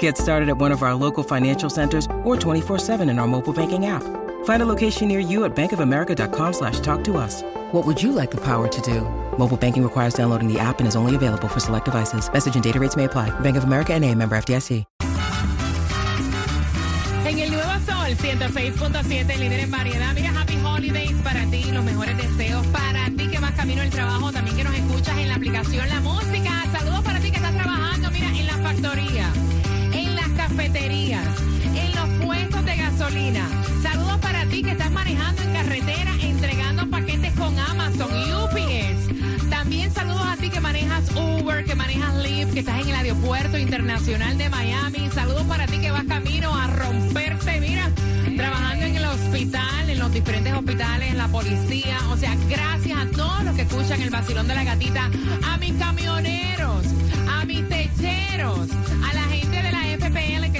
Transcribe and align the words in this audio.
Get 0.00 0.18
started 0.18 0.48
at 0.48 0.58
one 0.58 0.72
of 0.72 0.82
our 0.82 0.96
local 0.96 1.22
financial 1.22 1.70
centers 1.70 2.06
or 2.24 2.34
24-7 2.36 3.08
in 3.08 3.20
our 3.20 3.28
mobile 3.28 3.52
banking 3.52 3.86
app. 3.86 4.02
Find 4.44 4.62
a 4.62 4.66
location 4.66 5.06
near 5.06 5.20
you 5.20 5.44
at 5.44 5.54
bankofamerica.com 5.54 6.52
slash 6.52 6.80
talk 6.80 7.04
to 7.04 7.16
us. 7.16 7.42
What 7.72 7.86
would 7.86 8.02
you 8.02 8.10
like 8.10 8.32
the 8.32 8.40
power 8.40 8.66
to 8.66 8.80
do? 8.80 9.02
Mobile 9.38 9.56
banking 9.56 9.84
requires 9.84 10.14
downloading 10.14 10.52
the 10.52 10.58
app 10.58 10.80
and 10.80 10.88
is 10.88 10.96
only 10.96 11.14
available 11.14 11.46
for 11.46 11.60
select 11.60 11.84
devices. 11.84 12.28
Message 12.32 12.56
and 12.56 12.64
data 12.64 12.80
rates 12.80 12.96
may 12.96 13.04
apply. 13.04 13.30
Bank 13.40 13.56
of 13.56 13.64
America 13.64 13.94
and 13.94 14.04
a 14.04 14.12
member 14.12 14.36
FDIC. 14.36 14.84
En 17.26 17.38
el 17.40 17.50
Nuevo 17.50 17.72
Sol 17.84 18.16
106.7, 18.16 19.36
líder 19.36 19.60
en 19.60 19.70
variedad. 19.70 20.14
Mira, 20.14 20.30
Happy 20.40 20.56
Holidays 20.64 21.12
para 21.24 21.44
ti, 21.46 21.64
los 21.72 21.84
mejores 21.84 22.16
deseos 22.16 22.64
para 22.68 23.06
ti 23.10 23.28
que 23.28 23.38
vas 23.40 23.52
camino 23.52 23.82
al 23.82 23.90
trabajo, 23.90 24.30
también 24.30 24.56
que 24.56 24.62
nos 24.62 24.74
escuchas 24.74 25.18
en 25.18 25.28
la 25.28 25.34
aplicación 25.34 25.88
La 25.88 26.00
Música. 26.00 26.64
Saludos 26.70 27.00
para 27.02 27.18
ti 27.18 27.30
que 27.30 27.36
estás 27.36 27.52
trabajando, 27.52 28.10
mira, 28.12 28.28
en 28.28 28.46
la 28.46 28.58
factoría, 28.58 29.32
en 29.34 29.34
las 29.34 29.45
cafeterías, 30.56 31.26
en 31.74 31.94
los 31.94 32.24
puestos 32.24 32.64
de 32.64 32.76
gasolina. 32.76 33.46
Saludos 33.82 34.16
para 34.22 34.46
ti 34.46 34.62
que 34.62 34.70
estás 34.70 34.90
manejando 34.90 35.42
en 35.42 35.52
carretera, 35.52 36.12
entregando 36.22 36.88
paquetes 36.88 37.32
con 37.34 37.58
Amazon 37.58 38.08
y 38.10 38.32
UPS. 38.32 39.50
También 39.50 39.92
saludos 39.92 40.26
a 40.26 40.36
ti 40.38 40.48
que 40.48 40.60
manejas 40.60 41.10
Uber, 41.14 41.62
que 41.64 41.74
manejas 41.74 42.14
Lyft, 42.22 42.54
que 42.54 42.60
estás 42.60 42.80
en 42.80 42.88
el 42.88 42.94
aeropuerto 42.94 43.58
internacional 43.58 44.38
de 44.38 44.48
Miami. 44.48 45.10
Saludos 45.12 45.42
para 45.42 45.66
ti 45.66 45.78
que 45.78 45.90
vas 45.90 46.04
camino 46.04 46.56
a 46.56 46.66
romperte, 46.68 47.60
mira, 47.60 47.90
trabajando 48.34 48.86
en 48.86 48.96
el 48.96 49.04
hospital, 49.04 49.90
en 49.90 49.98
los 49.98 50.12
diferentes 50.12 50.54
hospitales, 50.54 51.10
en 51.10 51.18
la 51.18 51.28
policía. 51.28 51.98
O 52.10 52.16
sea, 52.16 52.34
gracias 52.48 52.98
a 52.98 53.06
todos 53.10 53.44
los 53.44 53.54
que 53.56 53.62
escuchan 53.62 54.00
el 54.00 54.08
vacilón 54.08 54.48
de 54.48 54.54
la 54.54 54.64
gatita, 54.64 55.10
a 55.44 55.58
mis 55.58 55.74
camioneros, 55.74 56.86
a 57.28 57.44
mis 57.44 57.68
techeros, 57.68 58.70
a 59.10 59.14
la 59.14 59.22
gente 59.24 59.45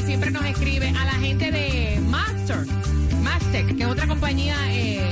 siempre 0.06 0.30
nos 0.30 0.44
escribe, 0.44 0.88
a 0.90 1.04
la 1.04 1.14
gente 1.14 1.50
de 1.50 2.00
Master, 2.08 2.64
Mastec, 3.22 3.76
que 3.76 3.82
es 3.82 3.88
otra 3.88 4.06
compañía 4.06 4.54
eh, 4.68 5.02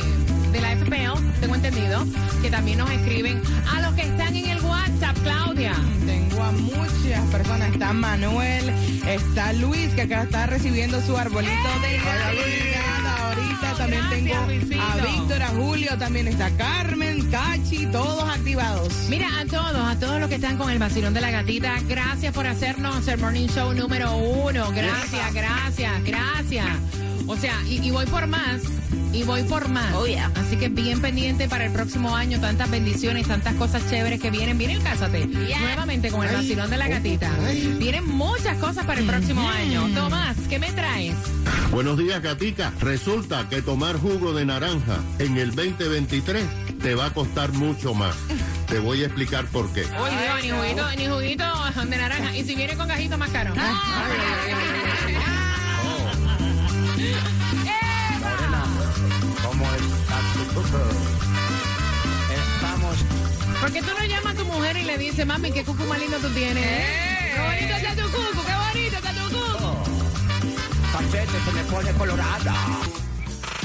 de 0.52 0.60
la 0.60 0.76
FPL, 0.76 1.40
tengo 1.40 1.56
entendido, 1.56 2.06
que 2.40 2.48
también 2.48 2.78
nos 2.78 2.88
escriben, 2.92 3.42
a 3.72 3.80
los 3.82 3.92
que 3.94 4.02
están 4.02 4.36
en 4.36 4.50
el 4.50 4.60
WhatsApp, 4.60 5.16
Claudia. 5.24 5.74
Tengo 6.06 6.42
a 6.44 6.52
muchas 6.52 7.24
personas. 7.32 7.72
Está 7.72 7.92
Manuel, 7.92 8.72
está 9.04 9.52
Luis, 9.54 9.92
que 9.94 10.02
acá 10.02 10.22
está 10.22 10.46
recibiendo 10.46 11.00
su 11.02 11.16
arbolito 11.16 11.80
de 11.82 11.98
Navidad. 11.98 12.93
Ahorita 13.25 13.75
también 13.78 14.03
Gracias, 14.03 14.69
tengo 14.69 14.83
a 14.83 14.94
Víctor, 14.97 15.42
a 15.42 15.48
Julio, 15.48 15.98
también 15.98 16.28
está 16.28 16.50
Carmen, 16.56 17.30
Cachi, 17.30 17.86
todos 17.86 18.28
activados. 18.28 18.92
Mira, 19.08 19.28
a 19.41 19.47
todos, 19.47 19.77
a 19.77 19.98
todos 19.98 20.20
los 20.20 20.28
que 20.28 20.36
están 20.36 20.56
con 20.56 20.70
el 20.70 20.78
vacilón 20.78 21.14
de 21.14 21.20
la 21.20 21.30
gatita, 21.30 21.75
gracias 21.89 22.33
por 22.34 22.47
hacernos 22.47 23.06
el 23.08 23.19
morning 23.19 23.48
show 23.48 23.72
número 23.72 24.17
uno. 24.17 24.70
Gracias, 24.72 25.33
gracias, 25.33 26.05
gracias. 26.05 26.67
O 27.27 27.36
sea, 27.36 27.55
y, 27.67 27.86
y 27.86 27.91
voy 27.91 28.06
por 28.06 28.27
más. 28.27 28.62
Y 29.14 29.22
voy 29.22 29.44
por 29.44 29.68
más. 29.68 29.94
Oh, 29.94 30.06
yeah. 30.06 30.30
Así 30.34 30.56
que 30.56 30.68
bien 30.68 31.00
pendiente 31.00 31.48
para 31.48 31.66
el 31.66 31.72
próximo 31.72 32.16
año. 32.16 32.40
Tantas 32.40 32.70
bendiciones, 32.70 33.28
tantas 33.28 33.55
cosas 33.55 33.89
chéveres 33.89 34.20
que 34.20 34.30
vienen. 34.30 34.58
Vienen, 34.58 34.83
cásate. 34.83 35.27
Nuevamente 35.27 36.11
con 36.11 36.27
el 36.27 36.34
vacilón 36.34 36.68
de 36.68 36.77
la 36.77 36.89
gatita. 36.89 37.30
Vienen 37.78 38.06
muchas 38.06 38.58
cosas 38.58 38.84
para 38.84 39.00
el 39.00 39.06
próximo 39.06 39.48
año. 39.48 39.89
Tomás, 39.94 40.36
¿qué 40.48 40.58
me 40.58 40.72
traes? 40.72 41.14
Buenos 41.70 41.96
días, 41.96 42.20
Gatica. 42.20 42.72
Resulta 42.80 43.48
que 43.48 43.62
tomar 43.62 43.96
jugo 43.96 44.33
de 44.33 44.44
naranja 44.44 44.98
en 45.18 45.36
el 45.39 45.55
2023 45.55 46.44
te 46.83 46.94
va 46.94 47.06
a 47.06 47.10
costar 47.14 47.52
mucho 47.52 47.94
más. 47.94 48.16
Te 48.68 48.78
voy 48.78 49.02
a 49.02 49.06
explicar 49.06 49.46
por 49.46 49.72
qué. 49.72 49.83
Uy, 49.83 50.10
Dios, 50.22 50.42
ni 50.42 50.50
juguito, 50.50 50.90
ni 50.96 51.06
juguito 51.06 51.44
de 51.90 51.96
naranja. 51.96 52.36
Y 52.36 52.44
si 52.44 52.55
viene 52.55 52.77
con 52.77 52.89
cajito 52.89 53.18
más 53.18 53.30
caro. 53.30 53.52
¿Cómo 53.55 54.73
tu? 59.64 60.61
Estamos 62.35 62.97
¿Por 63.61 63.73
qué 63.73 63.80
tú 63.80 63.89
no 63.98 64.05
llamas 64.05 64.35
a 64.35 64.36
tu 64.36 64.45
mujer 64.45 64.77
y 64.77 64.83
le 64.83 64.98
dices, 64.98 65.27
mami, 65.27 65.51
qué 65.52 65.64
cucu 65.64 65.85
más 65.85 65.98
lindo 65.98 66.19
tú 66.19 66.29
tienes? 66.30 66.64
¡Qué 66.64 67.41
bonito 67.41 67.75
está 67.77 68.02
tu 68.02 68.11
cucu! 68.11 68.45
¡Qué 68.45 68.55
bonito 68.55 68.97
está 68.97 69.13
tu 69.13 69.29
cucu! 69.30 70.05
cachete, 70.92 71.45
se 71.45 71.52
me 71.52 71.64
pone 71.64 71.92
colorada. 71.92 72.55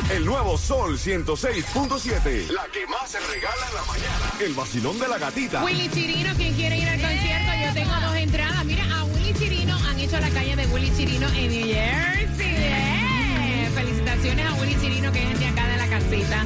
El 0.10 0.26
nuevo 0.26 0.58
Sol 0.58 0.98
106.7. 0.98 2.48
La 2.50 2.66
que 2.72 2.88
más 2.88 3.12
se 3.12 3.20
regala 3.20 3.68
en 3.68 3.76
la 3.76 3.84
mañana. 3.84 4.34
El 4.40 4.54
vacilón 4.54 4.98
de 5.00 5.08
la 5.08 5.18
gatita. 5.18 5.64
Willy 5.64 5.90
Chirino, 5.90 6.34
quien 6.36 6.56
quiere 6.56 6.78
ir 6.78 6.90
al 6.90 7.00
concierto, 7.00 7.52
yo 7.64 7.74
tengo 7.74 8.08
dos 8.08 8.16
entradas. 8.16 8.66
Mira, 8.66 8.84
a 8.98 9.04
Willy 9.04 9.34
Chirino 9.34 9.76
han 9.76 10.00
hecho 10.00 10.20
la 10.20 10.30
calle 10.30 10.56
de 10.56 10.66
Willy 10.68 10.92
Chirino 10.96 11.28
en 11.28 11.48
New 11.50 11.68
Jersey. 11.68 12.56
¡Eh! 12.58 13.70
Felicitaciones 13.76 14.46
a 14.48 14.54
Willy 14.54 14.78
Chirino, 14.82 15.12
que 15.12 15.32
es 15.32 15.40
de 15.40 15.48
acá 15.48 15.68
de 15.68 15.78
la 15.78 15.79
casita. 16.00 16.46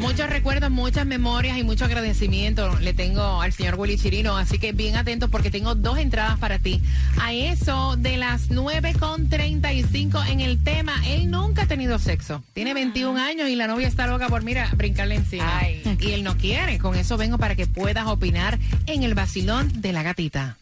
Muchos 0.00 0.28
recuerdos, 0.28 0.70
muchas 0.70 1.06
memorias 1.06 1.56
y 1.56 1.64
mucho 1.64 1.84
agradecimiento 1.86 2.78
le 2.80 2.92
tengo 2.92 3.40
al 3.40 3.52
señor 3.52 3.76
Willy 3.76 3.96
Chirino. 3.96 4.36
Así 4.36 4.58
que 4.58 4.72
bien 4.72 4.96
atentos 4.96 5.30
porque 5.30 5.50
tengo 5.50 5.74
dos 5.74 5.98
entradas 5.98 6.38
para 6.38 6.58
ti. 6.58 6.80
A 7.20 7.32
eso 7.32 7.96
de 7.96 8.16
las 8.16 8.50
9.35 8.50 10.28
en 10.28 10.40
el 10.40 10.62
tema. 10.62 10.94
Él 11.06 11.30
nunca 11.30 11.62
ha 11.62 11.66
tenido 11.66 11.98
sexo. 11.98 12.42
Tiene 12.52 12.74
21 12.74 13.18
años 13.18 13.48
y 13.48 13.56
la 13.56 13.66
novia 13.66 13.88
está 13.88 14.06
loca 14.06 14.28
por, 14.28 14.42
mira, 14.42 14.70
brincarle 14.76 15.16
encima. 15.16 15.58
Ay. 15.58 15.82
Y 16.00 16.12
él 16.12 16.22
no 16.22 16.36
quiere. 16.36 16.78
Con 16.78 16.94
eso 16.96 17.16
vengo 17.16 17.38
para 17.38 17.54
que 17.54 17.66
puedas 17.66 18.06
opinar 18.06 18.58
en 18.86 19.02
el 19.02 19.14
vacilón 19.14 19.80
de 19.80 19.92
la 19.92 20.02
gatita. 20.02 20.58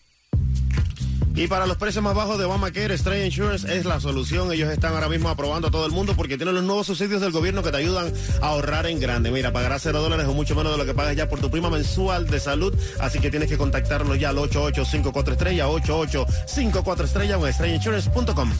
Y 1.34 1.47
para 1.47 1.66
los 1.66 1.78
precios 1.78 2.04
más 2.04 2.15
bajos 2.15 2.38
de 2.38 2.44
Obamacare, 2.44 2.97
Stray 2.97 3.25
Insurance 3.25 3.75
es 3.75 3.87
la 3.87 4.00
solución. 4.00 4.53
Ellos 4.53 4.70
están 4.70 4.93
ahora 4.93 5.09
mismo 5.09 5.31
aprobando 5.31 5.69
a 5.69 5.70
todo 5.70 5.87
el 5.87 5.93
mundo 5.93 6.15
porque 6.15 6.37
tienen 6.37 6.54
los 6.54 6.65
nuevos 6.65 6.87
subsidios 6.87 7.22
del 7.22 7.32
gobierno 7.32 7.62
que 7.62 7.70
te 7.70 7.78
ayudan 7.78 8.12
a 8.43 8.47
ahorrar 8.48 8.87
en 8.87 9.00
grande. 9.00 9.31
Mira, 9.31 9.50
pagarás 9.50 9.82
cero 9.82 10.03
dólares 10.03 10.26
o 10.26 10.34
mucho 10.34 10.54
menos 10.54 10.72
de 10.72 10.78
lo 10.78 10.84
que 10.84 10.93
pagas 10.93 11.16
ya 11.16 11.28
por 11.31 11.41
tu 11.41 11.50
prima 11.50 11.70
mensual 11.70 12.26
de 12.26 12.38
salud. 12.38 12.78
Así 13.00 13.19
que 13.19 13.31
tienes 13.31 13.48
que 13.48 13.56
contactarlos 13.56 14.19
ya 14.19 14.28
al 14.28 14.38
8854 14.38 15.32
estrella, 15.32 15.69
8854 15.69 17.04
estrella 17.06 17.38
o 17.38 17.47
en 17.47 17.53
strayinsurance.com. 17.54 18.53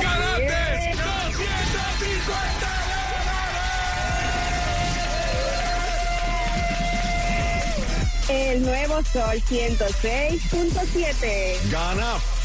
¡Garantes 0.00 0.96
200 0.96 2.68
El 8.28 8.62
nuevo 8.62 9.02
Sol 9.04 9.40
106.7. 9.48 11.70
Gana 11.70 12.16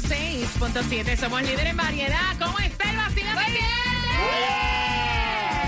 106.7 0.00 1.16
somos 1.16 1.42
líderes 1.42 1.70
en 1.70 1.76
variedad. 1.76 2.36
¿Cómo 2.40 2.58
está 2.58 2.90
el 2.90 2.96
vacío 2.96 3.24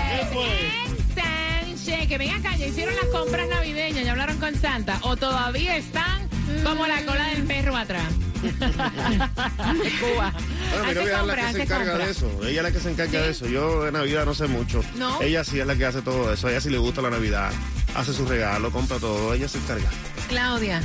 ¿Qué 0.09 0.25
fue? 0.33 0.71
Sánchez, 1.15 2.07
que 2.09 2.17
ven 2.17 2.31
acá, 2.31 2.57
ya 2.57 2.65
hicieron 2.67 2.93
las 2.97 3.05
compras 3.05 3.47
navideñas, 3.47 4.03
ya 4.03 4.11
hablaron 4.11 4.37
con 4.37 4.53
Santa, 4.55 4.99
o 5.03 5.15
todavía 5.15 5.77
están 5.77 6.27
como 6.65 6.85
la 6.87 7.05
cola 7.05 7.25
del 7.27 7.43
perro 7.43 7.77
atrás. 7.77 8.03
Cuba. 8.41 10.33
Bueno, 10.71 10.85
mi 10.87 10.93
novia 10.93 11.21
es 11.21 11.25
la 11.25 11.35
que 11.35 11.53
se 11.53 11.63
encarga 11.63 11.97
de 11.97 12.11
eso. 12.11 12.29
Ella 12.41 12.57
es 12.57 12.63
la 12.63 12.71
que 12.71 12.79
se 12.81 12.91
encarga 12.91 13.21
de 13.21 13.29
eso. 13.29 13.47
Yo 13.47 13.83
de 13.85 13.93
Navidad 13.93 14.25
no 14.25 14.33
sé 14.33 14.47
mucho. 14.47 14.83
¿No? 14.97 15.21
Ella 15.21 15.45
sí 15.45 15.57
es 15.57 15.65
la 15.65 15.77
que 15.77 15.85
hace 15.85 16.01
todo 16.01 16.33
eso. 16.33 16.47
A 16.47 16.51
ella 16.51 16.59
sí 16.59 16.69
le 16.69 16.77
gusta 16.79 17.01
la 17.01 17.11
Navidad. 17.11 17.49
Hace 17.95 18.11
su 18.11 18.25
regalo, 18.25 18.71
compra 18.71 18.97
todo. 18.97 19.33
Ella 19.33 19.47
se 19.47 19.57
encarga. 19.57 19.89
Claudia, 20.27 20.81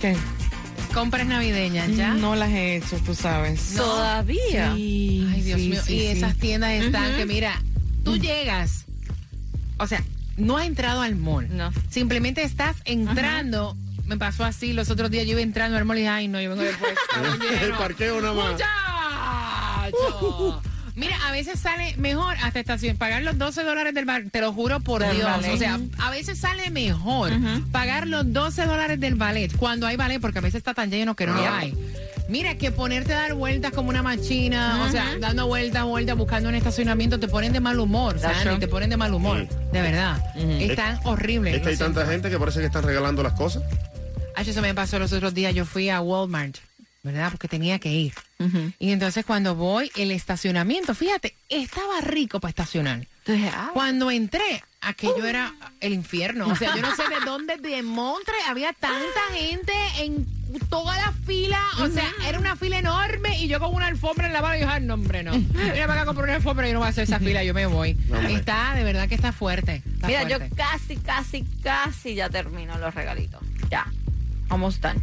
¿Qué? 0.00 0.14
Compras 0.94 1.26
navideñas, 1.26 1.94
¿ya? 1.96 2.14
No 2.14 2.36
las 2.36 2.50
he 2.50 2.76
hecho, 2.76 2.96
tú 3.04 3.14
sabes. 3.14 3.74
Todavía. 3.76 4.72
Sí, 4.74 5.28
Ay, 5.30 5.42
Dios 5.42 5.60
sí, 5.60 5.68
mío. 5.68 5.82
sí, 5.84 5.94
y 5.96 6.00
sí. 6.00 6.06
esas 6.06 6.36
tiendas 6.36 6.70
están 6.72 7.16
que, 7.16 7.26
mira, 7.26 7.60
tú 8.04 8.16
llegas, 8.16 8.86
o 9.78 9.86
sea, 9.86 10.02
no 10.36 10.56
has 10.56 10.66
entrado 10.66 11.02
al 11.02 11.16
mall. 11.16 11.48
No. 11.54 11.72
Simplemente 11.90 12.42
estás 12.44 12.76
entrando. 12.84 13.76
Me 14.06 14.16
pasó 14.18 14.44
así 14.44 14.72
los 14.72 14.90
otros 14.90 15.10
días, 15.10 15.26
yo 15.26 15.32
iba 15.32 15.40
entrando 15.40 15.76
al 15.76 15.84
mall 15.84 15.96
y 15.96 16.02
dije, 16.02 16.10
ay, 16.10 16.28
no, 16.28 16.40
yo 16.40 16.50
vengo 16.50 16.62
después. 16.62 16.94
El 17.62 17.72
parqueo 17.72 18.20
nada 18.20 18.34
más. 18.34 18.52
Muchacho. 19.90 20.62
Mira, 20.96 21.16
a 21.26 21.32
veces 21.32 21.58
sale 21.58 21.94
mejor 21.98 22.36
hasta 22.42 22.60
estación 22.60 22.96
pagar 22.96 23.22
los 23.22 23.36
12 23.36 23.64
dólares 23.64 23.94
del 23.94 24.04
bar, 24.04 24.22
te 24.30 24.40
lo 24.40 24.52
juro 24.52 24.78
por 24.80 25.02
Del 25.02 25.16
Dios. 25.16 25.26
ballet. 25.28 25.52
O 25.54 25.56
sea, 25.56 25.80
a 25.98 26.10
veces 26.10 26.38
sale 26.38 26.70
mejor 26.70 27.32
pagar 27.72 28.06
los 28.06 28.32
12 28.32 28.64
dólares 28.66 29.00
del 29.00 29.16
ballet 29.16 29.54
cuando 29.56 29.86
hay 29.88 29.96
ballet, 29.96 30.20
porque 30.20 30.38
a 30.38 30.42
veces 30.42 30.58
está 30.58 30.72
tan 30.74 30.90
lleno 30.90 31.16
que 31.16 31.26
no 31.26 31.34
lo 31.34 31.48
hay. 31.52 31.74
Mira, 32.28 32.54
que 32.56 32.70
ponerte 32.70 33.12
a 33.12 33.18
dar 33.18 33.34
vueltas 33.34 33.72
como 33.72 33.90
una 33.90 34.02
machina, 34.02 34.84
o 34.88 34.90
sea, 34.90 35.16
dando 35.20 35.46
vueltas, 35.46 35.84
vueltas, 35.84 36.16
buscando 36.16 36.48
un 36.48 36.54
estacionamiento, 36.54 37.18
te 37.20 37.28
ponen 37.28 37.52
de 37.52 37.60
mal 37.60 37.78
humor, 37.80 38.18
Sandy, 38.18 38.58
te 38.60 38.68
ponen 38.68 38.88
de 38.88 38.96
mal 38.96 39.12
humor, 39.12 39.46
de 39.72 39.82
verdad. 39.82 40.22
Están 40.36 41.00
horribles. 41.04 41.56
Es 41.56 41.62
que 41.62 41.68
hay 41.70 41.76
siento. 41.76 41.96
tanta 42.00 42.10
gente 42.12 42.30
que 42.30 42.38
parece 42.38 42.60
que 42.60 42.66
están 42.66 42.84
regalando 42.84 43.22
las 43.22 43.32
cosas. 43.34 43.62
Ay, 44.36 44.48
eso 44.48 44.62
me 44.62 44.74
pasó 44.74 44.98
los 44.98 45.12
otros 45.12 45.34
días. 45.34 45.54
Yo 45.54 45.64
fui 45.66 45.90
a 45.90 46.00
Walmart, 46.00 46.56
¿verdad? 47.04 47.30
Porque 47.30 47.46
tenía 47.48 47.78
que 47.78 47.92
ir. 47.92 48.14
Y 48.78 48.90
entonces 48.90 49.24
cuando 49.24 49.54
voy, 49.54 49.90
el 49.96 50.10
estacionamiento, 50.10 50.94
fíjate, 50.94 51.34
estaba 51.48 52.00
rico 52.02 52.40
para 52.40 52.50
estacionar. 52.50 53.06
Entonces, 53.24 53.52
ah, 53.54 53.70
Cuando 53.72 54.10
entré, 54.10 54.62
aquello 54.82 55.24
era 55.24 55.54
el 55.80 55.94
infierno. 55.94 56.48
O 56.48 56.56
sea, 56.56 56.74
yo 56.74 56.82
no 56.82 56.94
sé 56.94 57.04
de 57.08 57.24
dónde 57.24 57.56
de 57.56 57.82
Montre 57.82 58.34
había 58.46 58.72
tanta 58.74 59.20
gente 59.32 59.72
en 60.00 60.26
toda 60.68 60.96
la 60.96 61.12
fila. 61.26 61.60
O 61.80 61.88
sea, 61.88 62.10
era 62.26 62.38
una 62.38 62.54
fila 62.56 62.78
enorme 62.78 63.38
y 63.40 63.48
yo 63.48 63.60
con 63.60 63.74
una 63.74 63.86
alfombra 63.86 64.26
en 64.26 64.32
la 64.34 64.42
mano 64.42 64.56
y 64.56 64.60
yo, 64.60 64.68
"Ay, 64.68 64.82
no, 64.82 64.94
hombre, 64.94 65.22
no. 65.22 65.32
Mira 65.38 65.86
para 65.86 66.02
acá 66.02 66.04
comprar 66.06 66.24
una 66.24 66.34
alfombra 66.36 66.66
y 66.66 66.70
yo 66.70 66.74
no 66.74 66.80
voy 66.80 66.86
a 66.86 66.90
hacer 66.90 67.04
esa 67.04 67.18
fila, 67.18 67.42
yo 67.44 67.54
me 67.54 67.66
voy. 67.66 67.94
No, 67.94 68.18
está, 68.20 68.74
de 68.74 68.84
verdad 68.84 69.08
que 69.08 69.14
está 69.14 69.32
fuerte. 69.32 69.82
está 69.94 70.06
Mira, 70.06 70.28
yo 70.28 70.38
casi, 70.54 70.96
casi, 70.96 71.44
casi 71.62 72.14
ya 72.14 72.28
termino 72.28 72.76
los 72.78 72.94
regalitos. 72.94 73.40
Ya. 73.70 73.86
Almost 74.50 74.82
done. 74.82 75.00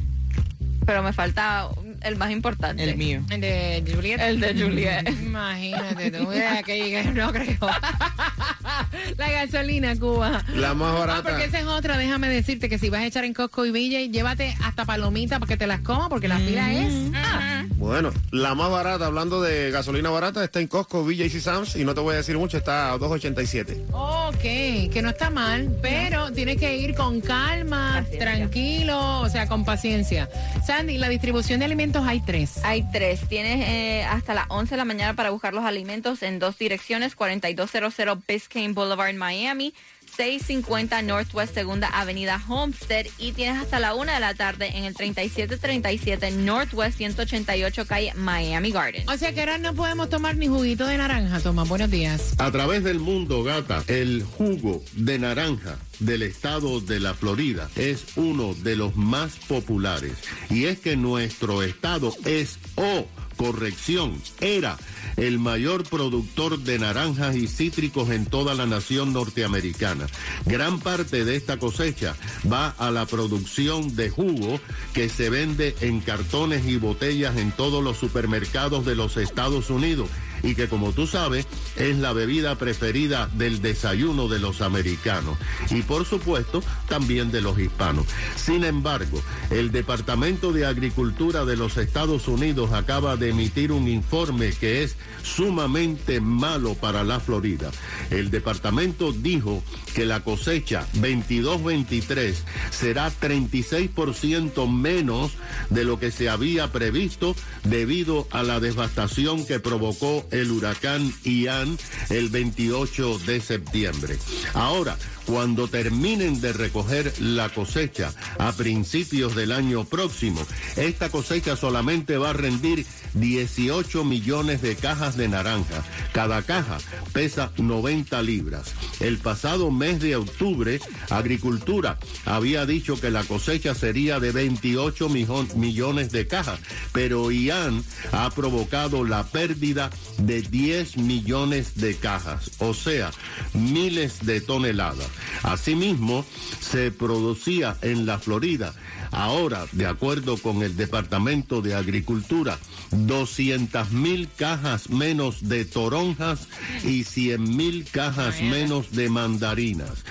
Pero 0.85 1.03
me 1.03 1.13
falta 1.13 1.69
el 2.03 2.15
más 2.17 2.31
importante. 2.31 2.83
El 2.83 2.97
mío. 2.97 3.21
El 3.29 3.41
de 3.41 3.83
Juliet. 3.93 4.19
El 4.19 4.39
de 4.39 4.53
Juliet. 4.53 5.09
Imagínate, 5.23 6.11
tú 6.11 6.29
que 6.65 6.77
llegué, 6.77 7.03
no 7.05 7.31
creo. 7.31 7.57
La 9.17 9.31
gasolina, 9.31 9.95
Cuba. 9.95 10.43
La 10.55 10.73
más 10.73 10.91
Ah, 10.95 10.99
barata. 10.99 11.23
porque 11.29 11.45
esa 11.45 11.59
es 11.59 11.65
otra, 11.65 11.97
déjame 11.97 12.27
decirte 12.29 12.69
que 12.69 12.77
si 12.77 12.89
vas 12.89 13.01
a 13.01 13.05
echar 13.05 13.23
en 13.23 13.33
Costco 13.33 13.65
y 13.65 13.71
Villa, 13.71 13.99
llévate 14.01 14.55
hasta 14.63 14.85
palomitas 14.85 15.39
para 15.39 15.47
que 15.49 15.57
te 15.57 15.67
las 15.67 15.81
comas, 15.81 16.09
porque 16.09 16.27
la 16.27 16.37
fila 16.37 16.71
es. 16.73 16.93
ah. 17.15 17.63
Bueno, 17.77 18.11
la 18.31 18.53
más 18.53 18.69
barata, 18.69 19.07
hablando 19.07 19.41
de 19.41 19.71
gasolina 19.71 20.09
barata, 20.11 20.43
está 20.43 20.59
en 20.59 20.67
Costco, 20.67 21.03
Villa 21.03 21.25
y 21.25 21.29
Sam's. 21.29 21.75
Y 21.75 21.83
no 21.83 21.93
te 21.95 22.01
voy 22.01 22.13
a 22.13 22.17
decir 22.17 22.37
mucho, 22.37 22.57
está 22.57 22.91
a 22.91 22.97
2.87. 22.97 23.85
Ok, 23.91 24.91
que 24.91 24.99
no 25.01 25.09
está 25.09 25.29
mal, 25.31 25.75
pero 25.81 26.31
tienes 26.31 26.57
que 26.57 26.77
ir 26.77 26.93
con 26.93 27.21
calma, 27.21 27.93
Paciencia. 28.03 28.19
tranquilo, 28.19 29.19
o 29.21 29.29
sea, 29.29 29.47
con 29.47 29.65
paciencia. 29.65 30.29
Sandy, 30.65 30.97
la 30.99 31.09
distribución 31.09 31.59
de 31.59 31.65
alimentos 31.65 31.90
hay 31.99 32.21
tres. 32.21 32.63
Hay 32.63 32.83
tres. 32.91 33.27
Tienes 33.27 33.67
eh, 33.67 34.03
hasta 34.03 34.33
las 34.33 34.45
11 34.49 34.71
de 34.71 34.77
la 34.77 34.85
mañana 34.85 35.13
para 35.13 35.29
buscar 35.29 35.53
los 35.53 35.65
alimentos 35.65 36.23
en 36.23 36.39
dos 36.39 36.57
direcciones, 36.57 37.15
4200 37.15 38.19
Biscayne 38.27 38.73
Boulevard, 38.73 39.13
Miami, 39.15 39.73
650 40.15 41.01
Northwest 41.01 41.53
Segunda 41.53 41.87
Avenida 41.87 42.41
Homestead 42.47 43.05
y 43.17 43.31
tienes 43.31 43.61
hasta 43.61 43.79
la 43.79 43.95
1 43.95 44.11
de 44.11 44.19
la 44.19 44.33
tarde 44.33 44.77
en 44.77 44.85
el 44.85 44.95
3737 44.95 46.31
Northwest 46.31 46.97
188 46.97 47.85
Calle 47.85 48.13
Miami 48.15 48.71
Gardens. 48.71 49.09
O 49.09 49.17
sea 49.17 49.33
que 49.33 49.39
ahora 49.39 49.57
no 49.57 49.73
podemos 49.73 50.09
tomar 50.09 50.35
ni 50.35 50.47
juguito 50.47 50.85
de 50.87 50.97
naranja, 50.97 51.39
Tomás. 51.39 51.67
Buenos 51.67 51.89
días. 51.89 52.35
A 52.37 52.51
través 52.51 52.83
del 52.83 52.99
mundo, 52.99 53.43
gata, 53.43 53.83
el 53.87 54.23
jugo 54.23 54.83
de 54.93 55.19
naranja 55.19 55.77
del 55.99 56.23
estado 56.23 56.81
de 56.81 56.99
la 56.99 57.13
Florida 57.13 57.69
es 57.75 58.05
uno 58.15 58.53
de 58.55 58.75
los 58.75 58.95
más 58.95 59.35
populares. 59.47 60.13
Y 60.49 60.65
es 60.65 60.79
que 60.79 60.95
nuestro 60.95 61.63
estado 61.63 62.13
es, 62.25 62.59
oh, 62.75 63.05
corrección, 63.41 64.21
era 64.39 64.77
el 65.17 65.39
mayor 65.39 65.83
productor 65.83 66.59
de 66.59 66.77
naranjas 66.77 67.35
y 67.35 67.47
cítricos 67.47 68.11
en 68.11 68.27
toda 68.27 68.53
la 68.53 68.67
nación 68.67 69.13
norteamericana. 69.13 70.05
Gran 70.45 70.79
parte 70.79 71.25
de 71.25 71.37
esta 71.37 71.57
cosecha 71.57 72.15
va 72.51 72.69
a 72.77 72.91
la 72.91 73.07
producción 73.07 73.95
de 73.95 74.11
jugo 74.11 74.59
que 74.93 75.09
se 75.09 75.31
vende 75.31 75.75
en 75.81 76.01
cartones 76.01 76.67
y 76.67 76.77
botellas 76.77 77.35
en 77.37 77.51
todos 77.51 77.83
los 77.83 77.97
supermercados 77.97 78.85
de 78.85 78.93
los 78.93 79.17
Estados 79.17 79.71
Unidos 79.71 80.07
y 80.43 80.55
que 80.55 80.67
como 80.67 80.91
tú 80.91 81.07
sabes 81.07 81.47
es 81.75 81.97
la 81.97 82.13
bebida 82.13 82.55
preferida 82.55 83.29
del 83.33 83.61
desayuno 83.61 84.27
de 84.27 84.39
los 84.39 84.61
americanos 84.61 85.37
y 85.69 85.81
por 85.81 86.05
supuesto 86.05 86.63
también 86.87 87.31
de 87.31 87.41
los 87.41 87.57
hispanos. 87.59 88.05
Sin 88.35 88.63
embargo, 88.63 89.21
el 89.49 89.71
Departamento 89.71 90.51
de 90.51 90.65
Agricultura 90.65 91.45
de 91.45 91.57
los 91.57 91.77
Estados 91.77 92.27
Unidos 92.27 92.71
acaba 92.73 93.15
de 93.17 93.29
emitir 93.29 93.71
un 93.71 93.87
informe 93.87 94.51
que 94.51 94.83
es 94.83 94.95
sumamente 95.23 96.19
malo 96.19 96.75
para 96.75 97.03
la 97.03 97.19
Florida. 97.19 97.71
El 98.09 98.31
departamento 98.31 99.11
dijo 99.11 99.63
que 99.93 100.05
la 100.05 100.23
cosecha 100.23 100.85
22-23 100.95 102.33
será 102.71 103.11
36% 103.11 104.71
menos 104.71 105.33
de 105.69 105.83
lo 105.83 105.99
que 105.99 106.11
se 106.11 106.29
había 106.29 106.71
previsto 106.71 107.35
debido 107.63 108.27
a 108.31 108.43
la 108.43 108.59
devastación 108.59 109.45
que 109.45 109.59
provocó 109.59 110.25
el 110.31 110.51
huracán 110.51 111.13
Ian 111.23 111.77
el 112.09 112.29
28 112.29 113.19
de 113.19 113.41
septiembre. 113.41 114.17
Ahora, 114.53 114.97
cuando 115.25 115.67
terminen 115.67 116.41
de 116.41 116.53
recoger 116.53 117.13
la 117.21 117.49
cosecha 117.49 118.13
a 118.39 118.51
principios 118.53 119.35
del 119.35 119.51
año 119.51 119.85
próximo, 119.85 120.41
esta 120.75 121.09
cosecha 121.09 121.55
solamente 121.55 122.17
va 122.17 122.31
a 122.31 122.33
rendir 122.33 122.85
18 123.13 124.03
millones 124.05 124.61
de 124.61 124.75
cajas 124.75 125.17
de 125.17 125.27
naranja. 125.27 125.83
Cada 126.13 126.41
caja 126.43 126.77
pesa 127.13 127.51
90 127.57 128.21
libras. 128.21 128.73
El 128.99 129.17
pasado 129.17 129.69
mes 129.71 129.99
de 129.99 130.15
octubre, 130.15 130.79
Agricultura 131.09 131.97
había 132.25 132.65
dicho 132.65 132.99
que 132.99 133.11
la 133.11 133.23
cosecha 133.23 133.75
sería 133.75 134.19
de 134.19 134.31
28 134.31 135.09
mijo- 135.09 135.45
millones 135.55 136.11
de 136.11 136.27
cajas, 136.27 136.59
pero 136.93 137.31
Ian 137.31 137.83
ha 138.11 138.29
provocado 138.31 139.03
la 139.03 139.23
pérdida 139.23 139.89
de 140.17 140.41
10 140.41 140.97
millones 140.97 141.75
de 141.75 141.95
cajas, 141.95 142.51
o 142.59 142.73
sea, 142.73 143.11
miles 143.53 144.25
de 144.25 144.39
toneladas. 144.41 145.07
Asimismo, 145.43 146.25
se 146.59 146.91
producía 146.91 147.77
en 147.81 148.05
la 148.05 148.19
Florida, 148.19 148.73
ahora, 149.11 149.65
de 149.71 149.87
acuerdo 149.87 150.37
con 150.37 150.61
el 150.61 150.75
Departamento 150.75 151.61
de 151.61 151.75
Agricultura, 151.75 152.57
200 152.91 153.91
mil 153.91 154.29
cajas 154.35 154.89
menos 154.89 155.47
de 155.47 155.65
toronjas 155.65 156.47
y 156.83 157.03
100 157.03 157.55
mil 157.55 157.85
cajas 157.89 158.41
menos 158.41 158.91
de 158.91 159.09
mandarinas. 159.09 160.03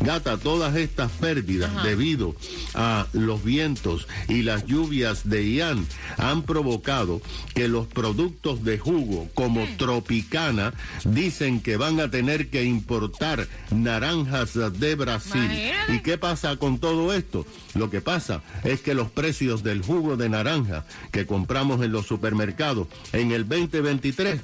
Gata, 0.00 0.38
todas 0.38 0.76
estas 0.76 1.10
pérdidas 1.12 1.82
debido 1.82 2.34
a 2.74 3.06
los 3.12 3.42
vientos 3.44 4.06
y 4.28 4.42
las 4.42 4.66
lluvias 4.66 5.28
de 5.28 5.52
Ian 5.52 5.86
han 6.16 6.42
provocado 6.42 7.20
que 7.54 7.68
los 7.68 7.86
productos 7.86 8.64
de 8.64 8.78
jugo 8.78 9.28
como 9.34 9.66
Tropicana 9.76 10.74
dicen 11.04 11.60
que 11.60 11.76
van 11.76 12.00
a 12.00 12.10
tener 12.10 12.48
que 12.48 12.64
importar 12.64 13.48
naranjas 13.70 14.47
de 14.54 14.94
Brasil. 14.94 15.44
Imagínate. 15.44 15.94
¿Y 15.94 16.00
qué 16.00 16.18
pasa 16.18 16.56
con 16.56 16.78
todo 16.78 17.12
esto? 17.12 17.46
Lo 17.74 17.90
que 17.90 18.00
pasa 18.00 18.42
es 18.64 18.80
que 18.80 18.94
los 18.94 19.10
precios 19.10 19.62
del 19.62 19.82
jugo 19.82 20.16
de 20.16 20.28
naranja 20.28 20.84
que 21.12 21.26
compramos 21.26 21.82
en 21.82 21.92
los 21.92 22.06
supermercados 22.06 22.88
en 23.12 23.32
el 23.32 23.48
2023 23.48 24.40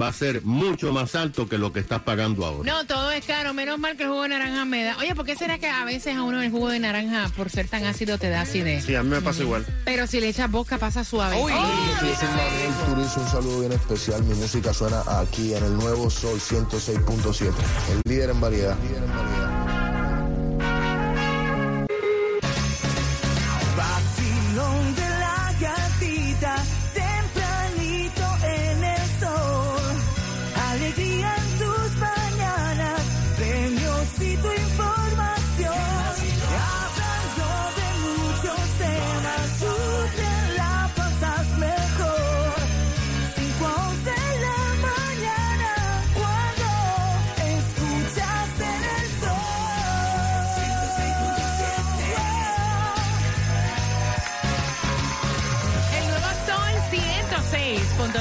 va 0.00 0.08
a 0.08 0.12
ser 0.12 0.42
mucho 0.42 0.92
más 0.92 1.14
alto 1.14 1.48
que 1.48 1.58
lo 1.58 1.72
que 1.72 1.80
estás 1.80 2.02
pagando 2.02 2.44
ahora. 2.44 2.70
No, 2.70 2.86
todo 2.86 3.10
es 3.10 3.24
caro. 3.24 3.54
Menos 3.54 3.78
mal 3.78 3.96
que 3.96 4.04
el 4.04 4.08
jugo 4.08 4.22
de 4.22 4.28
naranja 4.30 4.64
me 4.64 4.84
da. 4.84 4.96
Oye, 4.98 5.14
¿por 5.14 5.24
qué 5.24 5.36
será 5.36 5.58
que 5.58 5.68
a 5.68 5.84
veces 5.84 6.16
a 6.16 6.22
uno 6.22 6.42
el 6.42 6.50
jugo 6.50 6.68
de 6.68 6.78
naranja, 6.78 7.30
por 7.36 7.50
ser 7.50 7.68
tan 7.68 7.84
ácido, 7.84 8.18
te 8.18 8.28
da 8.28 8.42
acidez? 8.42 8.84
Sí, 8.84 8.94
a 8.94 9.02
mí 9.02 9.10
me 9.10 9.20
pasa 9.20 9.42
igual. 9.42 9.66
Pero 9.84 10.06
si 10.06 10.20
le 10.20 10.28
echas 10.28 10.50
boca, 10.50 10.78
pasa 10.78 11.04
suave. 11.04 11.36
Manuel 11.36 12.74
Turizo, 12.86 13.20
un 13.20 13.28
saludo 13.28 13.60
bien 13.60 13.72
especial. 13.72 14.22
Mi 14.24 14.34
música 14.34 14.72
suena 14.72 15.02
aquí 15.20 15.54
en 15.54 15.64
el 15.64 15.76
nuevo 15.76 16.10
Sol 16.10 16.38
106.7. 16.38 17.52
El 17.92 18.02
líder 18.10 18.30
en 18.30 18.40
variedad. 18.40 18.76
Líder 18.82 19.02
en 19.04 19.16
variedad. 19.16 19.45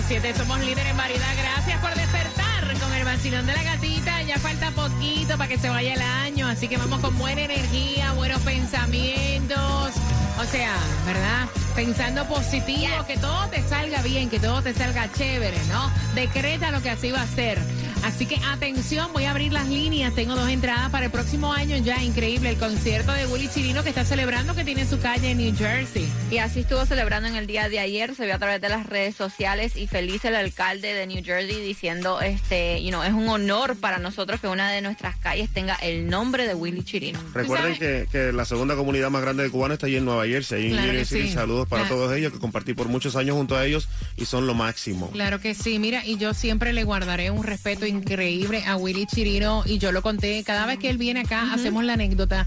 7. 0.07 0.35
Somos 0.35 0.59
líderes 0.59 0.91
en 0.91 0.97
variedad. 0.97 1.35
Gracias 1.35 1.81
por 1.81 1.95
despertar 1.95 2.77
con 2.79 2.93
el 2.93 3.05
vacilón 3.05 3.45
de 3.47 3.53
la 3.53 3.63
gatita. 3.63 4.21
Ya 4.21 4.38
falta 4.38 4.69
poquito 4.71 5.38
para 5.38 5.47
que 5.47 5.57
se 5.57 5.69
vaya 5.69 5.93
el 5.93 6.01
año. 6.01 6.47
Así 6.47 6.67
que 6.67 6.77
vamos 6.77 7.00
con 7.00 7.17
buena 7.17 7.41
energía, 7.41 8.13
buenos 8.13 8.39
pensamientos. 8.41 9.93
O 10.38 10.45
sea, 10.45 10.75
¿verdad? 11.05 11.47
Pensando 11.75 12.25
positivo, 12.27 13.05
que 13.07 13.17
todo 13.17 13.47
te 13.47 13.63
salga 13.67 14.01
bien, 14.03 14.29
que 14.29 14.39
todo 14.39 14.62
te 14.62 14.74
salga 14.74 15.12
chévere, 15.12 15.57
¿no? 15.69 15.89
Decreta 16.13 16.71
lo 16.71 16.81
que 16.81 16.91
así 16.91 17.12
va 17.12 17.21
a 17.21 17.27
ser. 17.27 17.59
Así 18.05 18.27
que 18.27 18.35
atención, 18.45 19.12
voy 19.13 19.24
a 19.24 19.31
abrir 19.31 19.51
las 19.51 19.67
líneas. 19.67 20.13
Tengo 20.13 20.35
dos 20.35 20.47
entradas 20.47 20.91
para 20.91 21.05
el 21.07 21.12
próximo 21.12 21.51
año 21.51 21.75
ya. 21.77 22.03
Increíble. 22.03 22.50
El 22.51 22.57
concierto 22.57 23.12
de 23.12 23.25
Willy 23.25 23.47
Chirino 23.50 23.81
que 23.83 23.89
está 23.89 24.05
celebrando 24.05 24.53
que 24.53 24.63
tiene 24.63 24.85
su 24.85 25.00
calle 25.00 25.31
en 25.31 25.39
New 25.39 25.55
Jersey. 25.57 26.07
Y 26.29 26.38
así 26.38 26.59
estuvo 26.59 26.85
celebrando 26.85 27.27
en 27.27 27.35
el 27.35 27.47
día 27.47 27.67
de 27.67 27.79
ayer, 27.79 28.13
se 28.13 28.25
vio 28.25 28.35
a 28.35 28.38
través 28.39 28.62
de 28.62 28.69
las 28.69 28.85
redes 28.85 29.15
sociales 29.15 29.75
y 29.75 29.88
feliz 29.88 30.24
el 30.24 30.35
alcalde 30.35 30.93
de 30.93 31.07
New 31.07 31.24
Jersey 31.24 31.59
diciendo, 31.65 32.21
este, 32.21 32.81
you 32.83 32.89
know, 32.89 33.01
es 33.01 33.12
un 33.12 33.27
honor 33.27 33.75
para 33.75 33.97
nosotros 33.97 34.39
que 34.39 34.47
una 34.47 34.69
de 34.71 34.81
nuestras 34.81 35.15
calles 35.17 35.50
tenga 35.51 35.74
el 35.75 36.07
nombre 36.07 36.45
de 36.47 36.53
Willy 36.53 36.83
Chirino. 36.83 37.19
Recuerden 37.33 37.75
que, 37.77 38.07
que 38.12 38.31
la 38.31 38.45
segunda 38.45 38.75
comunidad 38.75 39.09
más 39.09 39.24
grande 39.24 39.41
de 39.43 39.50
cubanos 39.50 39.75
está 39.75 39.88
allí 39.88 39.95
en 39.95 40.05
Nueva 40.05 40.27
Jersey. 40.27 40.67
en 40.67 40.75
New 40.75 40.91
Jersey. 40.91 41.27
sí. 41.27 41.33
Saludos 41.33 41.67
para 41.67 41.81
Claro. 41.83 41.95
todos 41.95 42.15
ellos 42.15 42.31
que 42.31 42.39
compartí 42.39 42.74
por 42.75 42.88
muchos 42.88 43.15
años 43.15 43.35
junto 43.35 43.57
a 43.57 43.65
ellos 43.65 43.89
y 44.15 44.25
son 44.25 44.45
lo 44.45 44.53
máximo. 44.53 45.09
Claro 45.09 45.39
que 45.41 45.55
sí, 45.55 45.79
mira, 45.79 46.05
y 46.05 46.17
yo 46.17 46.33
siempre 46.35 46.71
le 46.71 46.83
guardaré 46.83 47.31
un 47.31 47.43
respeto 47.43 47.85
increíble 47.97 48.63
a 48.65 48.75
Willy 48.75 49.05
Chirino 49.05 49.63
y 49.65 49.77
yo 49.77 49.91
lo 49.91 50.01
conté, 50.01 50.43
cada 50.43 50.65
vez 50.65 50.79
que 50.79 50.89
él 50.89 50.97
viene 50.97 51.21
acá 51.21 51.53
hacemos 51.53 51.83
la 51.83 51.93
anécdota. 51.93 52.45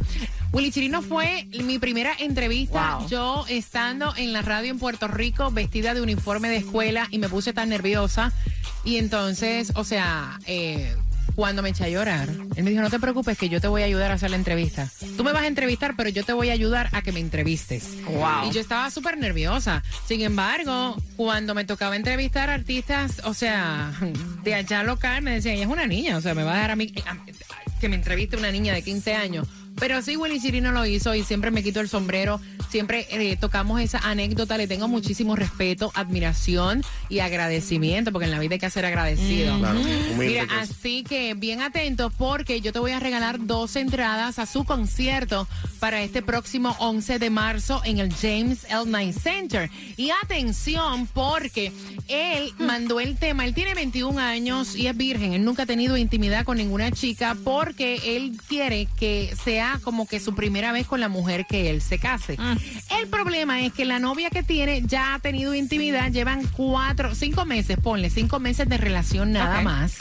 Willy 0.52 0.70
Chirino 0.70 1.02
fue 1.02 1.46
mi 1.64 1.78
primera 1.78 2.12
entrevista, 2.18 2.96
Wow. 2.98 3.08
yo 3.08 3.44
estando 3.48 4.14
en 4.16 4.32
la 4.32 4.42
radio 4.42 4.70
en 4.70 4.78
Puerto 4.78 5.08
Rico 5.08 5.50
vestida 5.50 5.94
de 5.94 6.00
uniforme 6.00 6.48
de 6.48 6.56
escuela 6.58 7.06
y 7.10 7.18
me 7.18 7.28
puse 7.28 7.52
tan 7.52 7.68
nerviosa 7.68 8.32
y 8.84 8.96
entonces, 8.96 9.72
o 9.74 9.84
sea, 9.84 10.38
eh, 10.46 10.94
cuando 11.34 11.62
me 11.62 11.70
eché 11.70 11.84
a 11.84 11.88
llorar, 11.88 12.28
él 12.28 12.64
me 12.64 12.70
dijo, 12.70 12.82
no 12.82 12.90
te 12.90 12.98
preocupes 12.98 13.38
que 13.38 13.48
yo 13.48 13.60
te 13.60 13.68
voy 13.68 13.82
a 13.82 13.84
ayudar 13.84 14.10
a 14.10 14.14
hacer 14.14 14.30
la 14.30 14.36
entrevista. 14.36 14.88
Tú 15.16 15.24
me 15.24 15.32
vas 15.32 15.42
a 15.42 15.46
entrevistar, 15.46 15.94
pero 15.96 16.08
yo 16.10 16.24
te 16.24 16.32
voy 16.32 16.50
a 16.50 16.52
ayudar 16.52 16.88
a 16.92 17.02
que 17.02 17.12
me 17.12 17.20
entrevistes. 17.20 17.88
Wow. 18.04 18.48
Y 18.48 18.52
yo 18.52 18.60
estaba 18.60 18.90
súper 18.90 19.18
nerviosa. 19.18 19.82
Sin 20.06 20.20
embargo, 20.22 20.96
cuando 21.16 21.54
me 21.54 21.64
tocaba 21.64 21.96
entrevistar 21.96 22.50
artistas, 22.50 23.22
o 23.24 23.34
sea, 23.34 23.92
de 24.42 24.54
allá 24.54 24.82
local, 24.82 25.22
me 25.22 25.32
decían, 25.32 25.54
ella 25.54 25.64
es 25.64 25.70
una 25.70 25.86
niña, 25.86 26.16
o 26.16 26.20
sea, 26.20 26.34
me 26.34 26.44
va 26.44 26.52
a 26.52 26.54
dejar 26.56 26.70
a 26.72 26.76
mí 26.76 26.92
que 27.80 27.88
me 27.88 27.96
entreviste 27.96 28.36
una 28.36 28.50
niña 28.50 28.74
de 28.74 28.82
15 28.82 29.14
años. 29.14 29.46
Pero 29.80 30.02
sí, 30.02 30.16
Willy 30.16 30.40
Chirino 30.40 30.72
lo 30.72 30.84
hizo 30.86 31.14
y 31.14 31.22
siempre 31.22 31.50
me 31.50 31.62
quito 31.62 31.80
el 31.80 31.88
sombrero. 31.88 32.40
Siempre 32.68 33.06
eh, 33.10 33.36
tocamos 33.36 33.80
esa 33.80 33.98
anécdota. 33.98 34.58
Le 34.58 34.66
tengo 34.66 34.88
muchísimo 34.88 35.36
respeto, 35.36 35.90
admiración 35.94 36.82
y 37.08 37.20
agradecimiento, 37.20 38.12
porque 38.12 38.26
en 38.26 38.32
la 38.32 38.38
vida 38.38 38.54
hay 38.54 38.58
que 38.58 38.70
ser 38.70 38.84
agradecido. 38.84 39.58
Claro, 39.58 39.80
Mira, 40.18 40.46
que 40.46 40.54
es. 40.54 40.70
así 40.70 41.04
que 41.04 41.34
bien 41.34 41.62
atentos 41.62 42.12
porque 42.18 42.60
yo 42.60 42.72
te 42.72 42.78
voy 42.78 42.92
a 42.92 43.00
regalar 43.00 43.46
dos 43.46 43.76
entradas 43.76 44.38
a 44.38 44.46
su 44.46 44.64
concierto 44.64 45.46
para 45.80 46.02
este 46.02 46.22
próximo 46.22 46.76
11 46.80 47.18
de 47.18 47.30
marzo 47.30 47.80
en 47.84 47.98
el 47.98 48.12
James 48.12 48.64
L. 48.68 48.84
Knight 48.84 49.16
Center. 49.16 49.70
Y 49.96 50.10
atención 50.22 51.06
porque 51.06 51.72
él 52.08 52.52
mandó 52.58 53.00
el 53.00 53.16
tema, 53.16 53.44
él 53.44 53.54
tiene 53.54 53.74
21 53.74 54.18
años 54.18 54.74
y 54.76 54.86
es 54.88 54.96
virgen, 54.96 55.32
él 55.32 55.44
nunca 55.44 55.62
ha 55.62 55.66
tenido 55.66 55.96
intimidad 55.96 56.44
con 56.44 56.56
ninguna 56.58 56.90
chica 56.90 57.36
porque 57.44 58.16
él 58.16 58.32
quiere 58.48 58.88
que 58.98 59.34
sea 59.42 59.67
como 59.82 60.06
que 60.06 60.20
su 60.20 60.34
primera 60.34 60.72
vez 60.72 60.86
con 60.86 61.00
la 61.00 61.08
mujer 61.08 61.46
que 61.46 61.70
él 61.70 61.80
se 61.80 61.98
case. 61.98 62.36
El 63.00 63.08
problema 63.08 63.62
es 63.62 63.72
que 63.72 63.84
la 63.84 63.98
novia 63.98 64.30
que 64.30 64.42
tiene 64.42 64.82
ya 64.82 65.14
ha 65.14 65.18
tenido 65.18 65.54
intimidad, 65.54 66.10
llevan 66.10 66.46
cuatro, 66.46 67.14
cinco 67.14 67.44
meses, 67.44 67.76
ponle, 67.82 68.10
cinco 68.10 68.40
meses 68.40 68.68
de 68.68 68.78
relación 68.78 69.32
nada 69.32 69.60
más. 69.62 69.96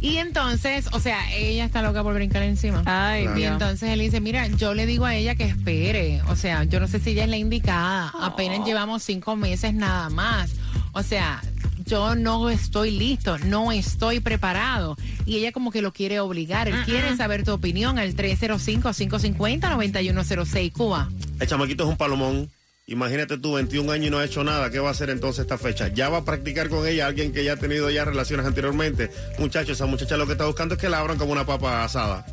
Y 0.00 0.18
entonces, 0.18 0.88
o 0.92 1.00
sea, 1.00 1.18
ella 1.34 1.64
está 1.64 1.82
loca 1.82 2.04
por 2.04 2.14
brincar 2.14 2.42
encima. 2.44 2.82
Ay, 2.86 3.24
Claro. 3.24 3.38
Y 3.38 3.44
entonces 3.44 3.90
él 3.90 3.98
dice, 3.98 4.20
mira, 4.20 4.46
yo 4.46 4.72
le 4.72 4.86
digo 4.86 5.04
a 5.04 5.14
ella 5.14 5.34
que 5.34 5.44
espere. 5.44 6.22
O 6.28 6.36
sea, 6.36 6.62
yo 6.64 6.78
no 6.78 6.86
sé 6.86 7.00
si 7.00 7.10
ella 7.10 7.24
es 7.24 7.30
la 7.30 7.36
indicada. 7.36 8.12
Apenas 8.20 8.64
llevamos 8.64 9.02
cinco 9.02 9.34
meses 9.34 9.74
nada 9.74 10.08
más. 10.08 10.52
O 10.92 11.02
sea, 11.02 11.42
yo 11.88 12.14
no 12.14 12.48
estoy 12.50 12.90
listo, 12.90 13.38
no 13.38 13.72
estoy 13.72 14.20
preparado. 14.20 14.98
Y 15.26 15.38
ella 15.38 15.50
como 15.52 15.72
que 15.72 15.80
lo 15.82 15.92
quiere 15.92 16.20
obligar. 16.20 16.68
Él 16.68 16.84
quiere 16.84 17.16
saber 17.16 17.42
tu 17.44 17.52
opinión 17.52 17.98
al 17.98 18.14
305-550-9106 18.14 20.72
Cuba. 20.72 21.08
El 21.40 21.48
chamaquito 21.48 21.82
es 21.84 21.88
un 21.88 21.96
palomón. 21.96 22.50
Imagínate 22.86 23.38
tú, 23.38 23.54
21 23.54 23.90
años 23.92 24.06
y 24.06 24.10
no 24.10 24.18
ha 24.18 24.24
hecho 24.24 24.44
nada. 24.44 24.70
¿Qué 24.70 24.78
va 24.78 24.88
a 24.88 24.92
hacer 24.92 25.10
entonces 25.10 25.40
esta 25.42 25.58
fecha? 25.58 25.88
¿Ya 25.88 26.08
va 26.08 26.18
a 26.18 26.24
practicar 26.24 26.68
con 26.68 26.86
ella 26.86 27.06
alguien 27.06 27.32
que 27.32 27.42
ya 27.44 27.54
ha 27.54 27.56
tenido 27.56 27.90
ya 27.90 28.04
relaciones 28.04 28.46
anteriormente? 28.46 29.10
Muchachos, 29.38 29.72
esa 29.72 29.86
muchacha 29.86 30.16
lo 30.16 30.26
que 30.26 30.32
está 30.32 30.46
buscando 30.46 30.74
es 30.74 30.80
que 30.80 30.88
la 30.88 30.98
abran 30.98 31.18
como 31.18 31.32
una 31.32 31.44
papa 31.44 31.84
asada. 31.84 32.24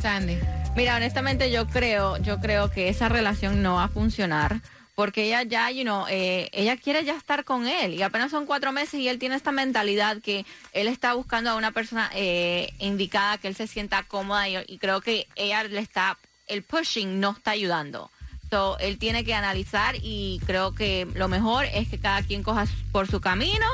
Sandy. 0.00 0.38
Mira, 0.76 0.96
honestamente 0.96 1.50
yo 1.50 1.66
creo, 1.66 2.16
yo 2.18 2.38
creo 2.40 2.70
que 2.70 2.88
esa 2.88 3.10
relación 3.10 3.62
no 3.62 3.74
va 3.74 3.84
a 3.84 3.88
funcionar 3.88 4.62
porque 4.94 5.24
ella 5.24 5.42
ya, 5.42 5.70
you 5.70 5.82
know, 5.82 6.06
eh, 6.08 6.48
ella 6.52 6.76
quiere 6.76 7.04
ya 7.04 7.16
estar 7.16 7.44
con 7.44 7.66
él 7.66 7.94
y 7.94 8.02
apenas 8.02 8.30
son 8.30 8.46
cuatro 8.46 8.72
meses 8.72 8.94
y 8.94 9.08
él 9.08 9.18
tiene 9.18 9.36
esta 9.36 9.52
mentalidad 9.52 10.20
que 10.20 10.44
él 10.72 10.86
está 10.86 11.14
buscando 11.14 11.50
a 11.50 11.56
una 11.56 11.72
persona 11.72 12.10
eh, 12.14 12.72
indicada 12.78 13.38
que 13.38 13.48
él 13.48 13.56
se 13.56 13.66
sienta 13.66 14.02
cómoda 14.02 14.48
y, 14.48 14.56
y 14.66 14.78
creo 14.78 15.00
que 15.00 15.26
ella 15.36 15.64
le 15.64 15.80
está, 15.80 16.18
el 16.46 16.62
pushing 16.62 17.20
no 17.20 17.30
está 17.30 17.52
ayudando. 17.52 18.10
So, 18.50 18.78
él 18.80 18.98
tiene 18.98 19.24
que 19.24 19.32
analizar 19.32 19.94
y 20.02 20.38
creo 20.44 20.74
que 20.74 21.08
lo 21.14 21.26
mejor 21.26 21.64
es 21.72 21.88
que 21.88 21.98
cada 21.98 22.22
quien 22.22 22.42
coja 22.42 22.66
por 22.92 23.08
su 23.08 23.18
camino 23.18 23.64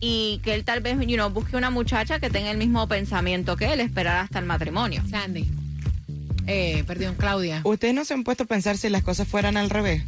y 0.00 0.40
que 0.42 0.54
él 0.54 0.64
tal 0.64 0.80
vez, 0.80 0.98
you 1.06 1.14
know, 1.14 1.30
busque 1.30 1.56
una 1.56 1.70
muchacha 1.70 2.18
que 2.18 2.28
tenga 2.28 2.50
el 2.50 2.58
mismo 2.58 2.88
pensamiento 2.88 3.56
que 3.56 3.72
él, 3.72 3.78
esperar 3.78 4.16
hasta 4.16 4.40
el 4.40 4.44
matrimonio. 4.44 5.04
Sandy. 5.08 5.48
Eh, 6.48 6.82
perdón, 6.84 7.14
Claudia. 7.16 7.60
¿Ustedes 7.62 7.94
no 7.94 8.04
se 8.04 8.14
han 8.14 8.24
puesto 8.24 8.42
a 8.42 8.46
pensar 8.46 8.76
si 8.76 8.88
las 8.88 9.04
cosas 9.04 9.28
fueran 9.28 9.56
al 9.56 9.70
revés? 9.70 10.02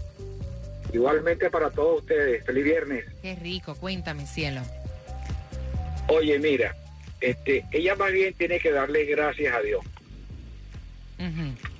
Igualmente 0.92 1.50
para 1.50 1.70
todos 1.70 2.00
ustedes. 2.00 2.44
Feliz 2.44 2.64
viernes. 2.64 3.04
Qué 3.22 3.34
rico. 3.36 3.74
Cuéntame, 3.74 4.26
cielo. 4.26 4.60
Oye, 6.08 6.38
mira, 6.38 6.76
este, 7.20 7.64
ella 7.70 7.94
más 7.96 8.12
bien 8.12 8.34
tiene 8.34 8.58
que 8.58 8.70
darle 8.70 9.04
gracias 9.04 9.54
a 9.54 9.60
Dios 9.60 9.84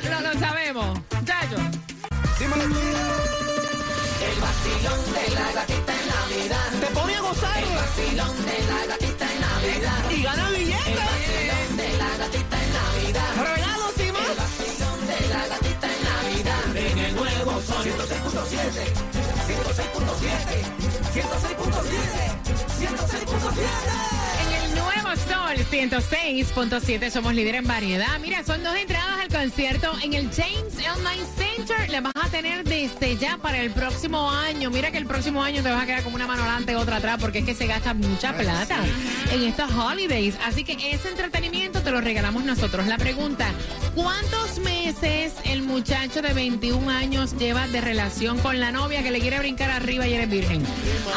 Lo, 0.03 0.09
lo- 0.21 0.33
lo 0.33 0.39
sabemos. 0.39 0.99
Chacho. 1.25 1.57
Te 6.79 6.87
pone 6.93 7.15
a 7.15 7.21
gozar. 7.21 7.57
El 7.57 7.75
vacilón 7.75 8.45
de 8.45 8.57
la 8.67 8.85
gatita 8.87 9.31
en 9.31 9.41
Navidad. 9.41 10.11
Y 10.11 10.21
gana 10.23 10.49
billetes. 10.49 10.87
El 10.87 10.95
vacilón 10.95 11.77
de 11.77 11.97
la 11.97 12.17
gatita 12.17 12.57
en 12.63 12.73
Navidad. 12.73 13.29
Regalos 13.55 13.93
y 13.99 14.11
más. 14.11 14.21
El 14.29 14.35
vacilón 14.35 15.07
de 15.07 15.27
la 15.29 15.47
gatita 15.47 15.87
en 15.87 16.03
Navidad. 16.03 16.75
En 16.75 16.97
el 16.99 17.15
nuevo 17.15 17.61
sol. 17.61 17.83
106.7. 17.85 19.24
106.7. 19.75 19.83
106.7. 21.13 21.65
106.7. 22.79 23.59
En 24.39 24.49
el 24.63 24.75
nuevo 24.75 25.09
Sol 25.27 25.57
106.7 25.69 27.11
somos 27.11 27.33
líder 27.33 27.55
en 27.55 27.67
variedad. 27.67 28.17
Mira, 28.21 28.41
son 28.45 28.63
dos 28.63 28.73
entradas 28.77 29.19
al 29.19 29.27
concierto 29.27 29.91
en 30.01 30.13
el 30.13 30.29
James 30.31 30.75
Online 30.95 31.25
Center. 31.35 31.89
Le 31.89 31.99
vas 31.99 32.13
a 32.15 32.29
tener 32.29 32.63
desde 32.63 33.17
ya 33.17 33.37
para 33.37 33.59
el 33.59 33.71
próximo 33.71 34.31
año. 34.31 34.69
Mira 34.69 34.91
que 34.91 34.97
el 34.97 35.07
próximo 35.07 35.43
año 35.43 35.61
te 35.61 35.69
vas 35.69 35.83
a 35.83 35.85
quedar 35.85 36.03
como 36.03 36.15
una 36.15 36.27
mano 36.27 36.43
adelante, 36.43 36.77
otra 36.77 36.95
atrás, 36.97 37.17
porque 37.19 37.39
es 37.39 37.45
que 37.45 37.53
se 37.53 37.67
gasta 37.67 37.93
mucha 37.93 38.31
plata 38.31 38.77
en 39.33 39.43
estos 39.43 39.69
holidays. 39.73 40.37
Así 40.45 40.63
que 40.63 40.73
ese 40.91 41.09
entretenimiento 41.09 41.81
te 41.81 41.91
lo 41.91 41.99
regalamos 41.99 42.45
nosotros. 42.45 42.87
La 42.87 42.97
pregunta, 42.97 43.51
¿cuántos 43.93 44.59
meses 44.59 44.74
el 45.45 45.63
muchacho 45.63 46.21
de 46.21 46.31
21 46.33 46.87
años 46.91 47.35
lleva 47.39 47.67
de 47.67 47.81
relación 47.81 48.37
con 48.37 48.59
la 48.59 48.71
novia 48.71 49.01
que 49.01 49.09
le 49.09 49.19
quiere 49.19 49.39
brincar 49.39 49.71
arriba 49.71 50.05
y 50.07 50.13
eres 50.13 50.29
virgen? 50.29 50.63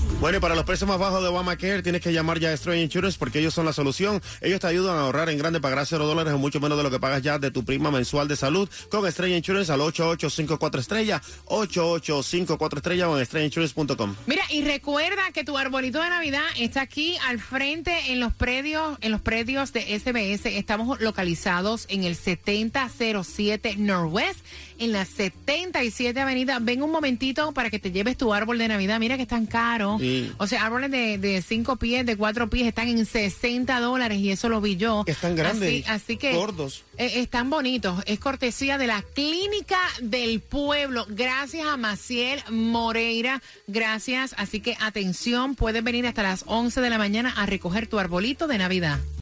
Bueno, 0.19 0.37
y 0.37 0.41
para 0.41 0.53
los 0.53 0.65
precios 0.65 0.87
más 0.87 0.99
bajos 0.99 1.23
de 1.23 1.29
Obamacare 1.29 1.81
tienes 1.81 2.01
que 2.01 2.13
llamar 2.13 2.39
ya 2.39 2.51
a 2.51 2.57
Stray 2.57 2.83
Insurance 2.83 3.17
porque 3.17 3.39
ellos 3.39 3.55
son 3.55 3.65
la 3.65 3.73
solución. 3.73 4.21
Ellos 4.41 4.59
te 4.59 4.67
ayudan 4.67 4.95
a 4.97 5.01
ahorrar 5.01 5.29
en 5.29 5.37
grande, 5.37 5.59
pagar 5.59 5.83
cero 5.87 6.05
dólares 6.05 6.33
o 6.33 6.37
mucho 6.37 6.59
menos 6.59 6.77
de 6.77 6.83
lo 6.83 6.91
que 6.91 6.99
pagas 6.99 7.23
ya 7.23 7.39
de 7.39 7.49
tu 7.49 7.65
prima 7.65 7.89
mensual 7.89 8.27
de 8.27 8.35
salud 8.35 8.69
con 8.91 9.11
Stray 9.11 9.33
Insurance 9.33 9.71
al 9.71 9.81
8854 9.81 10.79
estrella, 10.79 11.21
8854 11.45 12.77
estrella 12.77 13.09
o 13.09 13.17
en 13.17 13.25
StrayInsurance.com. 13.25 14.15
Mira, 14.27 14.43
y 14.51 14.61
recuerda 14.63 15.31
que 15.33 15.43
tu 15.43 15.57
arbolito 15.57 15.99
de 16.01 16.09
Navidad 16.09 16.45
está 16.59 16.81
aquí 16.81 17.17
al 17.27 17.39
frente 17.39 18.11
en 18.11 18.19
los 18.19 18.31
predios, 18.33 18.99
en 19.01 19.11
los 19.11 19.21
predios 19.21 19.73
de 19.73 19.81
SBS. 19.99 20.45
Estamos 20.45 21.01
localizados 21.01 21.87
en 21.89 22.03
el 22.03 22.15
7007 22.15 23.75
Northwest, 23.77 24.39
en 24.77 24.91
la 24.91 25.05
77 25.05 26.19
Avenida. 26.19 26.59
Ven 26.61 26.83
un 26.83 26.91
momentito 26.91 27.53
para 27.53 27.69
que 27.69 27.79
te 27.79 27.91
lleves 27.91 28.17
tu 28.17 28.33
árbol 28.33 28.57
de 28.59 28.67
Navidad. 28.67 28.99
Mira 28.99 29.17
que 29.17 29.23
están 29.23 29.45
caros. 29.45 30.00
Sí. 30.01 30.31
O 30.39 30.47
sea, 30.47 30.65
árboles 30.65 30.89
de, 30.89 31.19
de 31.19 31.43
cinco 31.43 31.75
pies, 31.75 32.05
de 32.07 32.17
cuatro 32.17 32.49
pies, 32.49 32.65
están 32.67 32.87
en 32.87 33.05
60 33.05 33.79
dólares 33.79 34.17
y 34.17 34.31
eso 34.31 34.49
lo 34.49 34.59
vi 34.59 34.75
yo. 34.77 35.03
Están 35.05 35.35
grandes, 35.35 35.83
Así, 35.87 35.91
así 35.91 36.17
que. 36.17 36.33
gordos. 36.33 36.83
eh, 36.97 37.11
están 37.17 37.51
bonitos. 37.51 38.01
Es 38.07 38.19
cortesía 38.19 38.79
de 38.79 38.87
la 38.87 39.03
Clínica 39.03 39.77
del 40.01 40.39
Pueblo. 40.39 41.05
Gracias 41.09 41.67
a 41.67 41.77
Maciel 41.77 42.41
Moreira. 42.49 43.43
Gracias. 43.67 44.33
Así 44.37 44.59
que 44.59 44.75
atención, 44.79 45.53
puedes 45.53 45.83
venir 45.83 46.07
hasta 46.07 46.23
las 46.23 46.45
11 46.47 46.81
de 46.81 46.89
la 46.89 46.97
mañana 46.97 47.31
a 47.37 47.45
recoger 47.45 47.85
tu 47.85 47.99
arbolito 47.99 48.47
de 48.47 48.57
Navidad. 48.57 48.99